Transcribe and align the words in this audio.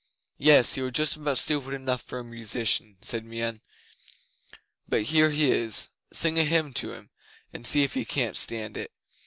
'"Yes. 0.39 0.77
You 0.77 0.85
are 0.87 0.89
just 0.91 1.15
about 1.15 1.37
stupid 1.37 1.75
enough 1.75 2.01
for 2.01 2.17
a 2.17 2.23
musician," 2.23 2.97
said 3.03 3.23
Meon. 3.23 3.61
"But 4.89 5.03
here 5.03 5.29
he 5.29 5.51
is. 5.51 5.89
Sing 6.11 6.39
a 6.39 6.43
hymn 6.43 6.73
to 6.81 6.91
him, 6.91 7.11
and 7.53 7.67
see 7.67 7.83
if 7.83 7.93
he 7.93 8.03
can 8.03 8.33
stand 8.33 8.77
it. 8.77 8.91